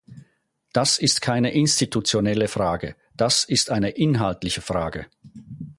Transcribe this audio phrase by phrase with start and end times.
[0.73, 5.05] Das ist keine institutionelle Frage, das ist eine inhaltliche Frage.